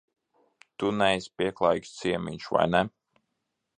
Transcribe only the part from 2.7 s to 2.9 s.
ne?